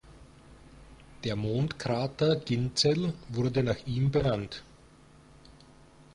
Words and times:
Der 1.23 1.35
Mondkrater 1.35 2.35
Ginzel 2.37 3.13
wurde 3.29 3.61
nach 3.61 3.85
ihm 3.85 4.09
benannt. 4.09 4.63